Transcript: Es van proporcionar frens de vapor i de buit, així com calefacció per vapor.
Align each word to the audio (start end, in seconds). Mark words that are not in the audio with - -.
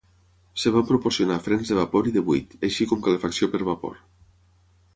Es 0.59 0.63
van 0.75 0.85
proporcionar 0.91 1.37
frens 1.49 1.73
de 1.73 1.77
vapor 1.79 2.09
i 2.11 2.15
de 2.15 2.25
buit, 2.31 2.57
així 2.69 2.87
com 2.93 3.05
calefacció 3.09 3.51
per 3.53 3.65
vapor. 3.69 4.01